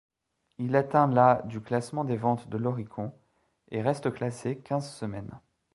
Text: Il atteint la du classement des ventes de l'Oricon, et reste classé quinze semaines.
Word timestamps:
Il 0.57 0.75
atteint 0.75 1.05
la 1.05 1.43
du 1.43 1.61
classement 1.61 2.03
des 2.03 2.17
ventes 2.17 2.49
de 2.49 2.57
l'Oricon, 2.57 3.13
et 3.69 3.83
reste 3.83 4.11
classé 4.11 4.57
quinze 4.57 4.89
semaines. 4.91 5.39